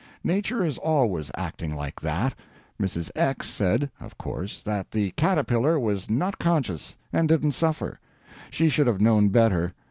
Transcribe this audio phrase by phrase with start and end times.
[0.23, 2.33] Nature is always acting like that.
[2.81, 3.11] Mrs.
[3.15, 3.47] X.
[3.47, 7.99] said (of course) that the caterpillar was not conscious and didn't suffer.
[8.49, 9.75] She should have known better.